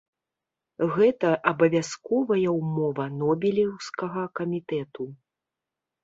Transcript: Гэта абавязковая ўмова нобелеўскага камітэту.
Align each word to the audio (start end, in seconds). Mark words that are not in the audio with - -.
Гэта 0.93 1.33
абавязковая 1.51 2.49
ўмова 2.59 3.05
нобелеўскага 3.17 4.23
камітэту. 4.41 5.03